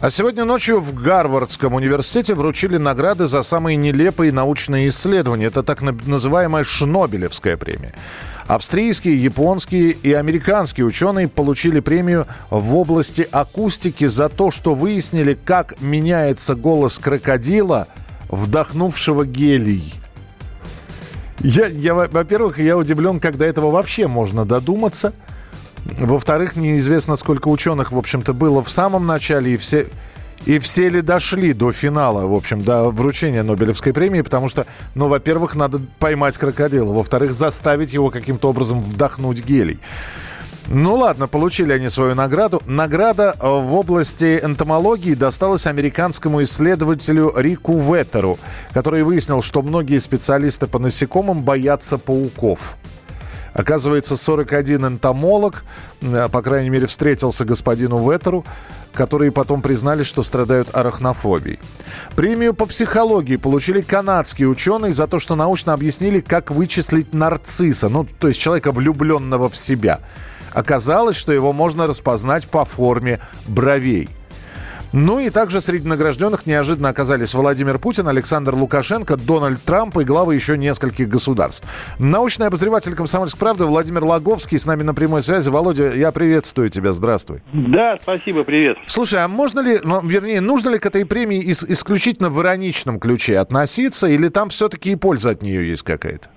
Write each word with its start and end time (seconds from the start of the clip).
А 0.00 0.08
сегодня 0.08 0.46
ночью 0.46 0.80
в 0.80 0.94
Гарвардском 0.94 1.74
университете 1.74 2.34
вручили 2.34 2.78
награды 2.78 3.26
за 3.26 3.42
самые 3.42 3.76
нелепые 3.76 4.32
научные 4.32 4.88
исследования. 4.88 5.44
Это 5.44 5.62
так 5.62 5.82
называемая 5.82 6.64
Шнобелевская 6.64 7.58
премия. 7.58 7.92
Австрийские, 8.46 9.22
японские 9.22 9.90
и 9.90 10.14
американские 10.14 10.86
ученые 10.86 11.28
получили 11.28 11.80
премию 11.80 12.26
в 12.48 12.76
области 12.76 13.28
акустики 13.30 14.06
за 14.06 14.30
то, 14.30 14.50
что 14.50 14.74
выяснили, 14.74 15.34
как 15.34 15.78
меняется 15.82 16.54
голос 16.54 16.98
крокодила, 16.98 17.86
вдохнувшего 18.30 19.26
гелий. 19.26 19.92
Я, 21.40 21.66
я, 21.66 21.92
во-первых, 21.92 22.58
я 22.58 22.78
удивлен, 22.78 23.20
когда 23.20 23.46
этого 23.46 23.70
вообще 23.70 24.06
можно 24.06 24.46
додуматься– 24.46 25.12
во-вторых, 25.84 26.56
неизвестно, 26.56 27.16
сколько 27.16 27.48
ученых, 27.48 27.92
в 27.92 27.98
общем-то, 27.98 28.32
было 28.32 28.62
в 28.62 28.70
самом 28.70 29.06
начале, 29.06 29.54
и 29.54 29.56
все, 29.56 29.86
и 30.46 30.58
все 30.58 30.88
ли 30.88 31.00
дошли 31.00 31.52
до 31.52 31.72
финала, 31.72 32.26
в 32.26 32.34
общем, 32.34 32.62
до 32.62 32.90
вручения 32.90 33.42
Нобелевской 33.42 33.92
премии, 33.92 34.22
потому 34.22 34.48
что, 34.48 34.66
ну, 34.94 35.08
во-первых, 35.08 35.54
надо 35.54 35.80
поймать 35.98 36.38
крокодила, 36.38 36.92
во-вторых, 36.92 37.34
заставить 37.34 37.92
его 37.92 38.10
каким-то 38.10 38.50
образом 38.50 38.82
вдохнуть 38.82 39.44
гелий. 39.44 39.78
Ну 40.72 40.94
ладно, 40.94 41.26
получили 41.26 41.72
они 41.72 41.88
свою 41.88 42.14
награду. 42.14 42.62
Награда 42.64 43.34
э, 43.40 43.44
в 43.44 43.74
области 43.74 44.38
энтомологии 44.40 45.14
досталась 45.14 45.66
американскому 45.66 46.44
исследователю 46.44 47.32
Рику 47.36 47.76
Веттеру, 47.80 48.38
который 48.72 49.02
выяснил, 49.02 49.42
что 49.42 49.62
многие 49.62 49.98
специалисты 49.98 50.68
по 50.68 50.78
насекомым 50.78 51.42
боятся 51.42 51.98
пауков. 51.98 52.76
Оказывается, 53.52 54.16
41 54.16 54.86
энтомолог, 54.86 55.64
э, 56.00 56.28
по 56.30 56.42
крайней 56.42 56.70
мере, 56.70 56.86
встретился 56.86 57.44
господину 57.44 58.10
Ветеру, 58.10 58.44
которые 58.92 59.32
потом 59.32 59.62
признали, 59.62 60.02
что 60.02 60.22
страдают 60.22 60.68
арахнофобией. 60.72 61.58
Премию 62.16 62.54
по 62.54 62.66
психологии 62.66 63.36
получили 63.36 63.80
канадские 63.80 64.48
ученые 64.48 64.92
за 64.92 65.06
то, 65.06 65.18
что 65.18 65.36
научно 65.36 65.72
объяснили, 65.72 66.20
как 66.20 66.50
вычислить 66.50 67.14
нарцисса, 67.14 67.88
ну, 67.88 68.06
то 68.18 68.28
есть 68.28 68.40
человека, 68.40 68.72
влюбленного 68.72 69.48
в 69.48 69.56
себя. 69.56 70.00
Оказалось, 70.52 71.16
что 71.16 71.32
его 71.32 71.52
можно 71.52 71.86
распознать 71.86 72.48
по 72.48 72.64
форме 72.64 73.20
бровей– 73.46 74.08
ну 74.92 75.18
и 75.18 75.30
также 75.30 75.60
среди 75.60 75.86
награжденных 75.86 76.46
неожиданно 76.46 76.88
оказались 76.88 77.34
Владимир 77.34 77.78
Путин, 77.78 78.08
Александр 78.08 78.54
Лукашенко, 78.54 79.16
Дональд 79.16 79.62
Трамп 79.62 79.98
и 79.98 80.04
главы 80.04 80.34
еще 80.34 80.58
нескольких 80.58 81.08
государств. 81.08 81.64
Научный 81.98 82.46
обозреватель 82.46 82.94
«Комсомольской 82.94 83.38
правды» 83.38 83.64
Владимир 83.64 84.04
Лаговский 84.04 84.58
с 84.58 84.66
нами 84.66 84.82
на 84.82 84.94
прямой 84.94 85.22
связи. 85.22 85.48
Володя, 85.48 85.94
я 85.94 86.12
приветствую 86.12 86.70
тебя, 86.70 86.92
здравствуй. 86.92 87.40
Да, 87.52 87.98
спасибо, 88.02 88.44
привет. 88.44 88.78
Слушай, 88.86 89.24
а 89.24 89.28
можно 89.28 89.60
ли, 89.60 89.78
ну, 89.82 90.00
вернее, 90.02 90.40
нужно 90.40 90.70
ли 90.70 90.78
к 90.78 90.86
этой 90.86 91.04
премии 91.04 91.42
ис- 91.42 91.66
исключительно 91.68 92.30
в 92.30 92.40
ироничном 92.40 92.98
ключе 92.98 93.38
относиться, 93.38 94.06
или 94.08 94.28
там 94.28 94.50
все-таки 94.50 94.92
и 94.92 94.96
польза 94.96 95.30
от 95.30 95.42
нее 95.42 95.68
есть 95.68 95.82
какая-то? 95.82 96.28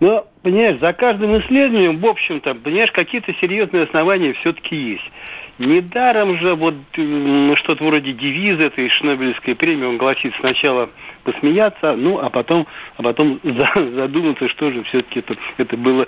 Ну, 0.00 0.26
понимаешь, 0.42 0.80
за 0.80 0.94
каждым 0.94 1.38
исследованием, 1.40 1.98
в 1.98 2.06
общем-то, 2.06 2.54
понимаешь, 2.54 2.90
какие-то 2.90 3.34
серьезные 3.34 3.84
основания 3.84 4.32
все-таки 4.32 4.74
есть. 4.74 5.10
Недаром 5.58 6.38
же 6.38 6.54
вот 6.54 6.74
что-то 6.94 7.84
вроде 7.84 8.14
девиза 8.14 8.62
этой 8.62 8.88
Шнобелевской 8.88 9.54
премии, 9.54 9.84
он 9.84 9.98
гласит 9.98 10.32
сначала 10.40 10.88
посмеяться, 11.24 11.96
ну, 11.96 12.18
а 12.18 12.30
потом, 12.30 12.66
а 12.96 13.02
потом 13.02 13.40
задуматься, 13.44 14.48
что 14.48 14.72
же 14.72 14.82
все-таки 14.84 15.18
это, 15.18 15.34
это 15.58 15.76
было 15.76 16.06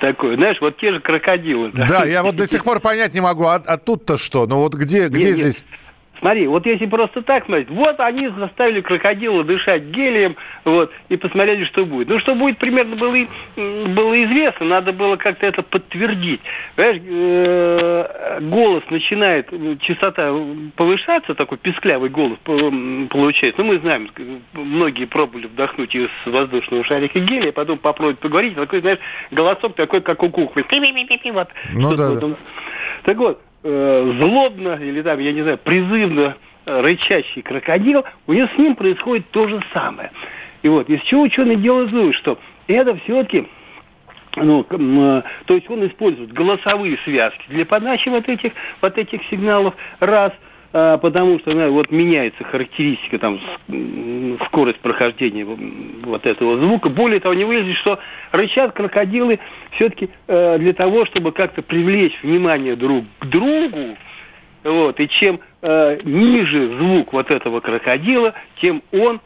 такое. 0.00 0.34
Знаешь, 0.34 0.60
вот 0.60 0.78
те 0.78 0.92
же 0.92 0.98
крокодилы. 0.98 1.70
Да, 1.72 1.86
да 1.86 2.04
я 2.04 2.24
вот 2.24 2.34
до 2.34 2.48
сих 2.48 2.64
пор 2.64 2.80
понять 2.80 3.14
не 3.14 3.20
могу, 3.20 3.44
а, 3.44 3.62
а 3.64 3.76
тут-то 3.76 4.16
что? 4.16 4.48
Ну 4.48 4.56
вот 4.56 4.74
где, 4.74 5.06
где 5.08 5.28
нет, 5.28 5.36
здесь... 5.36 5.62
Нет. 5.62 5.78
Смотри, 6.22 6.46
вот 6.46 6.64
если 6.66 6.86
просто 6.86 7.22
так 7.22 7.46
смотреть, 7.46 7.68
вот 7.68 7.98
они 7.98 8.28
заставили 8.28 8.80
крокодила 8.80 9.42
дышать 9.42 9.82
гелием, 9.86 10.36
вот, 10.64 10.92
и 11.08 11.16
посмотрели, 11.16 11.64
что 11.64 11.84
будет. 11.84 12.08
Ну, 12.08 12.20
что 12.20 12.36
будет, 12.36 12.58
примерно 12.58 12.94
было, 12.94 13.16
было 13.56 14.24
известно, 14.24 14.66
надо 14.66 14.92
было 14.92 15.16
как-то 15.16 15.44
это 15.46 15.62
подтвердить. 15.64 16.40
Понимаешь, 16.76 17.02
э, 17.04 18.38
голос 18.40 18.84
начинает, 18.88 19.50
частота 19.80 20.32
повышаться, 20.76 21.34
такой 21.34 21.58
песклявый 21.58 22.08
голос 22.08 22.38
получается. 22.44 23.60
Ну, 23.60 23.72
мы 23.72 23.80
знаем, 23.80 24.08
многие 24.52 25.06
пробовали 25.06 25.48
вдохнуть 25.48 25.92
из 25.92 26.08
воздушного 26.24 26.84
шарика 26.84 27.18
гелия, 27.18 27.50
потом 27.50 27.78
попробовать 27.78 28.20
поговорить, 28.20 28.54
такой, 28.54 28.80
знаешь, 28.80 29.00
голосок 29.32 29.74
такой, 29.74 30.00
как 30.00 30.22
у 30.22 30.30
куклы. 30.30 30.62
Вот, 31.72 31.80
ну, 31.82 31.96
да, 31.96 32.10
да. 32.14 32.36
Так 33.02 33.16
вот, 33.16 33.40
э, 33.62 34.12
злобно 34.18 34.78
или 34.80 35.02
там, 35.02 35.18
я 35.20 35.32
не 35.32 35.42
знаю, 35.42 35.58
призывно 35.58 36.36
э, 36.66 36.80
рычащий 36.80 37.42
крокодил, 37.42 38.04
у 38.26 38.32
него 38.32 38.48
с 38.54 38.58
ним 38.58 38.76
происходит 38.76 39.30
то 39.30 39.48
же 39.48 39.62
самое. 39.72 40.10
И 40.62 40.68
вот, 40.68 40.88
из 40.88 41.00
чего 41.02 41.22
ученые 41.22 41.56
делают 41.56 41.90
вывод, 41.90 42.14
что 42.14 42.38
это 42.66 42.96
все-таки 43.04 43.48
ну, 44.36 44.66
э, 44.68 45.22
то 45.46 45.54
есть 45.54 45.68
он 45.68 45.86
использует 45.86 46.32
голосовые 46.32 46.98
связки 47.04 47.44
для 47.48 47.66
подачи 47.66 48.08
вот 48.08 48.28
этих, 48.28 48.52
вот 48.80 48.96
этих 48.96 49.22
сигналов, 49.30 49.74
раз– 50.00 50.32
потому 50.72 51.38
что 51.38 51.52
ну, 51.52 51.70
вот 51.72 51.90
меняется 51.90 52.42
характеристика, 52.44 53.18
там, 53.18 53.38
скорость 54.46 54.80
прохождения 54.80 55.44
вот 55.44 56.26
этого 56.26 56.58
звука. 56.58 56.88
Более 56.88 57.20
того, 57.20 57.34
не 57.34 57.44
выяснилось, 57.44 57.78
что 57.78 57.98
рычат 58.32 58.72
крокодилы 58.72 59.38
все-таки 59.72 60.08
э, 60.26 60.58
для 60.58 60.72
того, 60.72 61.04
чтобы 61.06 61.32
как-то 61.32 61.62
привлечь 61.62 62.18
внимание 62.22 62.76
друг 62.76 63.04
к 63.18 63.26
другу, 63.26 63.96
вот, 64.64 64.98
и 65.00 65.08
чем 65.08 65.40
э, 65.60 65.98
ниже 66.04 66.68
звук 66.78 67.12
вот 67.12 67.30
этого 67.30 67.60
крокодила, 67.60 68.34
тем 68.60 68.82
он 68.92 69.20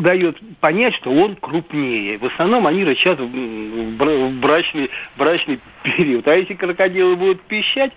дает 0.00 0.38
понять, 0.60 0.94
что 0.94 1.10
он 1.10 1.36
крупнее. 1.36 2.18
В 2.18 2.24
основном 2.26 2.66
они 2.66 2.84
рычат 2.84 3.18
в 3.18 4.30
брачный, 4.40 4.90
брачный 5.16 5.60
период. 5.82 6.26
А 6.28 6.34
если 6.34 6.54
крокодилы 6.54 7.16
будут 7.16 7.42
пищать, 7.42 7.92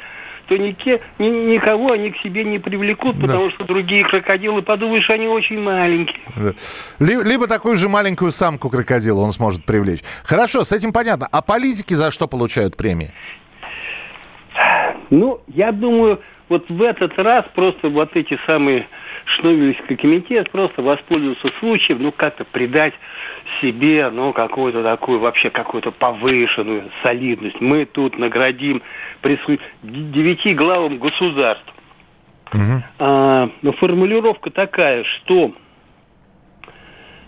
то 0.50 0.58
нике, 0.58 1.00
ни, 1.20 1.28
никого 1.28 1.92
они 1.92 2.12
к 2.12 2.18
себе 2.18 2.44
не 2.44 2.58
привлекут, 2.58 3.22
потому 3.22 3.46
да. 3.46 3.52
что 3.52 3.66
другие 3.66 4.04
крокодилы 4.04 4.64
подумают, 4.64 5.04
что 5.04 5.14
они 5.14 5.28
очень 5.28 5.62
маленькие. 5.62 6.20
Да. 6.36 6.54
Либо 7.00 7.48
такую 7.48 7.78
же 7.78 7.88
маленькую 7.88 8.32
самку 8.32 8.70
крокодила 8.70 9.20
он 9.20 9.32
сможет 9.32 9.64
привлечь. 9.64 10.00
Хорошо, 10.24 10.64
с 10.64 10.72
этим 10.72 10.92
понятно. 10.92 11.28
А 11.32 11.42
политики 11.42 11.94
за 11.94 12.10
что 12.12 12.28
получают 12.28 12.76
премии? 12.76 13.12
Ну, 15.10 15.42
я 15.48 15.72
думаю, 15.72 16.22
вот 16.50 16.70
в 16.70 16.82
этот 16.82 17.18
раз 17.18 17.46
просто 17.56 17.90
вот 17.90 18.16
эти 18.16 18.40
самые 18.46 18.88
Шнобелевский 19.26 19.96
комитет 19.96 20.50
просто 20.52 20.82
воспользовался 20.82 21.50
случаем, 21.60 22.02
ну, 22.02 22.12
как-то 22.12 22.46
придать 22.46 22.94
себе, 23.62 24.10
ну, 24.10 24.34
какую-то 24.34 24.84
такую, 24.84 25.20
вообще 25.20 25.50
какую-то 25.50 25.92
повышенную 25.92 26.90
солидность. 27.04 27.60
Мы 27.62 27.86
тут 27.86 28.18
наградим 28.18 28.82
прису... 29.22 29.58
девяти 29.84 30.54
главам 30.54 30.98
государств. 30.98 31.74
Угу. 32.54 32.84
А, 33.00 33.50
но 33.62 33.72
формулировка 33.74 34.50
такая, 34.50 35.04
что 35.04 35.54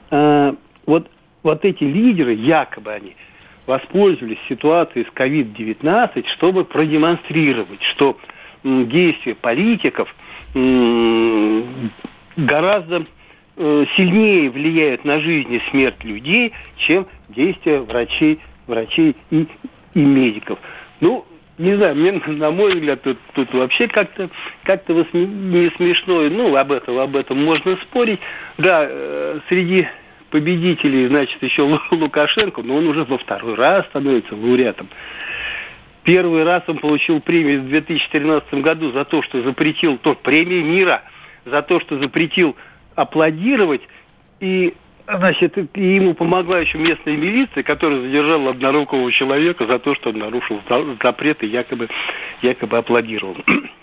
а, 0.09 0.55
вот, 0.85 1.09
вот 1.43 1.65
эти 1.65 1.83
лидеры, 1.83 2.33
якобы 2.33 2.91
они, 2.91 3.15
воспользовались 3.71 4.37
ситуацией 4.49 5.05
с 5.05 5.17
COVID-19, 5.17 6.25
чтобы 6.33 6.65
продемонстрировать, 6.65 7.81
что 7.83 8.17
действия 8.63 9.33
политиков 9.33 10.13
гораздо 12.35 13.05
э, 13.55 13.85
сильнее 13.95 14.49
влияют 14.49 15.05
на 15.05 15.21
жизнь 15.21 15.53
и 15.53 15.61
смерть 15.69 16.03
людей, 16.03 16.51
чем 16.75 17.07
действия 17.29 17.79
врачей, 17.79 18.41
врачей 18.67 19.15
и, 19.29 19.47
и 19.93 19.99
медиков. 19.99 20.59
Ну, 20.99 21.25
не 21.57 21.75
знаю, 21.75 21.95
мне, 21.95 22.11
на 22.27 22.51
мой 22.51 22.73
взгляд, 22.75 23.01
тут, 23.03 23.17
тут 23.33 23.53
вообще 23.53 23.87
как-то 23.87 24.29
как 24.63 24.87
не 24.89 25.69
смешно. 25.77 26.23
Ну, 26.29 26.57
об 26.57 26.73
этом, 26.73 26.99
об 26.99 27.15
этом 27.15 27.41
можно 27.41 27.77
спорить. 27.77 28.19
Да, 28.57 28.85
э, 28.85 29.39
среди 29.47 29.87
победителей, 30.31 31.07
значит, 31.07 31.41
еще 31.43 31.61
Лукашенко, 31.91 32.63
но 32.63 32.77
он 32.77 32.87
уже 32.87 33.03
во 33.03 33.17
второй 33.17 33.55
раз 33.55 33.85
становится 33.87 34.35
лауреатом. 34.35 34.89
Первый 36.03 36.43
раз 36.43 36.63
он 36.67 36.79
получил 36.79 37.21
премию 37.21 37.61
в 37.61 37.67
2013 37.67 38.55
году 38.55 38.91
за 38.91 39.05
то, 39.05 39.21
что 39.21 39.43
запретил, 39.43 39.97
то 39.99 40.15
премию 40.15 40.65
мира, 40.65 41.03
за 41.45 41.61
то, 41.61 41.79
что 41.79 41.99
запретил 41.99 42.55
аплодировать 42.95 43.81
и 44.39 44.73
Значит, 45.07 45.57
и 45.57 45.95
ему 45.95 46.13
помогла 46.13 46.59
еще 46.59 46.77
местная 46.77 47.17
милиция, 47.17 47.63
которая 47.63 48.01
задержала 48.01 48.51
однорукого 48.51 49.11
человека 49.11 49.65
за 49.65 49.79
то, 49.79 49.93
что 49.95 50.11
он 50.11 50.19
нарушил 50.19 50.61
запрет 51.03 51.43
и 51.43 51.47
якобы, 51.47 51.89
якобы 52.41 52.77
аплодировал. 52.77 53.35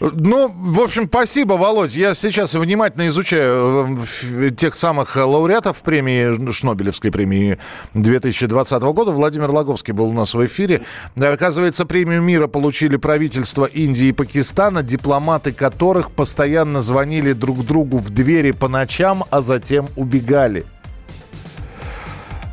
Ну, 0.00 0.48
в 0.48 0.80
общем, 0.80 1.04
спасибо, 1.08 1.54
Володь. 1.54 1.96
Я 1.96 2.14
сейчас 2.14 2.54
внимательно 2.54 3.08
изучаю 3.08 3.98
э, 4.22 4.50
тех 4.50 4.74
самых 4.74 5.16
лауреатов 5.16 5.78
премии, 5.78 6.52
Шнобелевской 6.52 7.10
премии 7.10 7.58
2020 7.94 8.82
года. 8.82 9.12
Владимир 9.12 9.50
Логовский 9.50 9.94
был 9.94 10.08
у 10.08 10.12
нас 10.12 10.34
в 10.34 10.44
эфире. 10.44 10.82
Оказывается, 11.18 11.86
премию 11.86 12.20
мира 12.20 12.46
получили 12.46 12.96
правительства 12.96 13.64
Индии 13.64 14.08
и 14.08 14.12
Пакистана, 14.12 14.82
дипломаты 14.82 15.52
которых 15.52 16.10
постоянно 16.10 16.82
звонили 16.82 17.32
друг 17.32 17.64
другу 17.64 17.96
в 17.96 18.10
двери 18.10 18.50
по 18.50 18.68
ночам, 18.68 19.24
а 19.30 19.40
затем 19.40 19.88
убегали. 19.96 20.66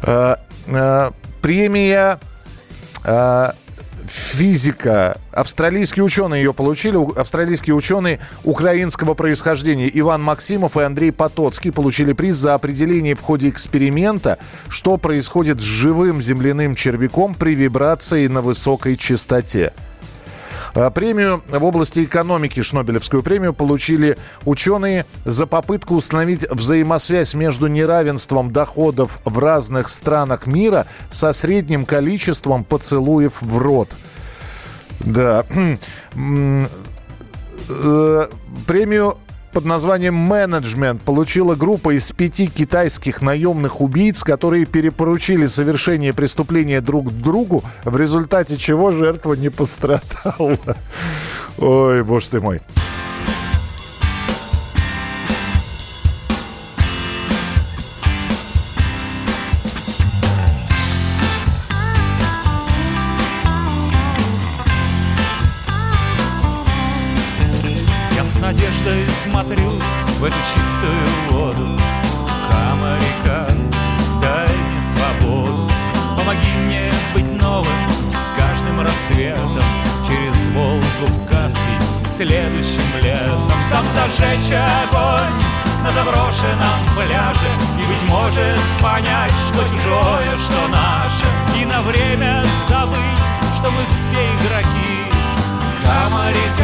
Э, 0.04 0.38
э, 0.68 1.12
премия 1.42 2.20
физика. 4.14 5.18
Австралийские 5.32 6.04
ученые 6.04 6.44
ее 6.44 6.54
получили. 6.54 6.98
Австралийские 7.20 7.76
ученые 7.76 8.20
украинского 8.44 9.16
происхождения 9.16 9.90
Иван 9.92 10.22
Максимов 10.22 10.78
и 10.78 10.82
Андрей 10.82 11.12
Потоцкий 11.12 11.72
получили 11.72 12.14
приз 12.14 12.36
за 12.36 12.54
определение 12.54 13.16
в 13.16 13.22
ходе 13.22 13.50
эксперимента, 13.50 14.38
что 14.70 14.98
происходит 14.98 15.60
с 15.60 15.64
живым 15.64 16.22
земляным 16.22 16.76
червяком 16.76 17.34
при 17.34 17.56
вибрации 17.56 18.28
на 18.28 18.42
высокой 18.42 18.98
частоте. 18.98 19.74
А 20.76 20.90
премию 20.90 21.44
в 21.48 21.64
области 21.64 22.04
экономики, 22.04 22.62
Шнобелевскую 22.62 23.22
премию, 23.22 23.54
получили 23.54 24.18
ученые 24.46 25.06
за 25.24 25.46
попытку 25.46 25.96
установить 25.96 26.50
взаимосвязь 26.50 27.36
между 27.36 27.68
неравенством 27.68 28.52
доходов 28.52 29.20
в 29.24 29.38
разных 29.38 29.90
странах 29.90 30.48
мира 30.48 30.88
со 31.10 31.32
средним 31.34 31.86
количеством 31.86 32.64
поцелуев 32.64 33.42
в 33.42 33.58
рот. 33.58 33.90
Да. 35.00 35.46
Э, 37.70 38.28
премию 38.68 39.18
под 39.54 39.66
названием 39.66 40.16
«Менеджмент» 40.16 41.02
получила 41.04 41.54
группа 41.56 41.96
из 41.96 42.12
пяти 42.12 42.48
китайских 42.48 43.22
наемных 43.22 43.82
убийц, 43.82 44.24
которые 44.24 44.66
перепоручили 44.66 45.46
совершение 45.46 46.12
преступления 46.12 46.82
друг 46.82 47.12
другу, 47.12 47.64
в 47.86 47.96
результате 47.96 48.58
чего 48.58 48.92
жертва 48.92 49.36
не 49.36 49.50
пострадала. 49.50 50.58
Ой, 51.58 52.04
боже 52.04 52.30
ты 52.30 52.40
мой. 52.42 52.62
В 69.34 70.26
эту 70.26 70.36
чистую 70.54 71.32
воду. 71.32 71.68
Камарика, 72.50 73.48
дай 74.22 74.48
мне 74.48 74.82
свободу. 74.82 75.70
Помоги 76.16 76.54
мне 76.66 76.94
быть 77.16 77.42
новым 77.42 77.90
с 78.12 78.38
каждым 78.38 78.82
рассветом. 78.82 79.64
Через 80.08 80.48
Волгу 80.54 81.08
в 81.08 81.26
Каспий 81.28 81.80
следующим 82.08 82.84
летом. 83.02 83.52
Там 83.72 83.84
зажечь 83.96 84.54
огонь 84.54 85.44
на 85.84 85.92
заброшенном 85.92 86.96
пляже. 86.96 87.50
И, 87.82 87.86
быть 87.86 88.04
может, 88.10 88.60
понять, 88.82 89.34
что 89.52 89.64
чужое, 89.64 90.38
что 90.38 90.68
наше. 90.68 91.26
И 91.60 91.66
на 91.66 91.82
время 91.82 92.46
забыть, 92.70 93.26
что 93.58 93.72
мы 93.72 93.84
все 93.90 94.24
игроки. 94.36 95.12
Камарика, 95.84 96.63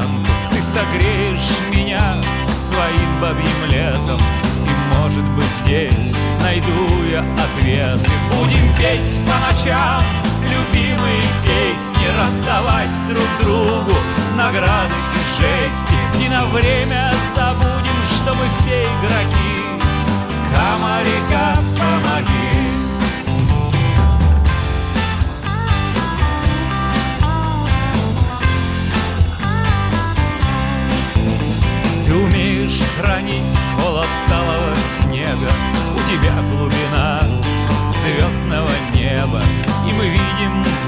пьянку 0.00 0.30
Ты 0.52 0.62
согреешь 0.62 1.50
меня 1.70 2.22
своим 2.60 3.20
бабьим 3.20 3.70
летом. 3.70 4.20
И, 4.66 4.96
может 4.96 5.28
быть, 5.30 5.46
здесь 5.64 6.14
найду 6.42 7.04
я 7.10 7.20
ответы 7.20 8.08
Будем 8.34 8.74
петь 8.76 9.20
по 9.26 9.38
ночам 9.46 10.02
любимые 10.42 11.22
песни 11.44 12.06
Раздавать 12.16 12.90
друг 13.08 13.28
другу 13.40 13.96
награды 14.36 14.94
и 15.14 15.42
жести. 15.42 16.24
И 16.24 16.28
на 16.28 16.46
время 16.46 17.12
забудем, 17.34 17.69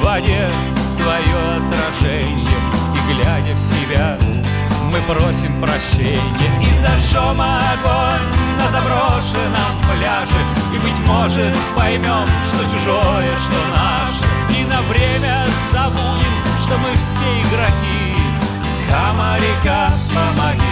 в 0.02 0.04
воде 0.04 0.50
свое 0.96 1.38
отражение. 1.56 2.58
И 2.94 3.14
глядя 3.14 3.54
в 3.54 3.60
себя 3.60 4.18
мы 4.90 5.00
просим 5.02 5.62
прощения. 5.62 6.50
И 6.60 6.74
зажжем 6.82 7.40
огонь 7.40 8.26
на 8.58 8.68
заброшенном 8.70 9.72
пляже. 9.90 10.42
И, 10.74 10.78
быть 10.78 10.98
может, 11.06 11.54
поймем, 11.76 12.28
что 12.42 12.64
чужое, 12.64 13.36
что 13.36 13.58
наше. 13.72 14.26
И 14.58 14.64
на 14.64 14.82
время 14.82 15.44
забудем, 15.72 16.34
что 16.62 16.76
мы 16.78 16.90
все 16.96 17.40
игроки. 17.40 18.16
Камарика, 18.90 19.92
помоги 20.12 20.71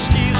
уже 0.00 0.39